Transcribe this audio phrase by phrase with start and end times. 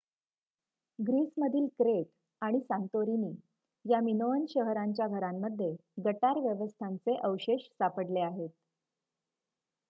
[0.99, 2.07] ग्रीसमधील Crete
[2.41, 3.31] आणि Santorini
[3.85, 5.71] या Minoan शहरांच्या घरांमध्ये
[6.05, 8.49] गटार व्यवस्थांचे अवशेष सापडले आहेत